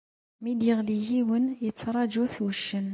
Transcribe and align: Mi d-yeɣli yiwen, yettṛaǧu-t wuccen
Mi 0.41 0.51
d-yeɣli 0.59 0.97
yiwen, 1.07 1.45
yettṛaǧu-t 1.65 2.33
wuccen 2.41 2.87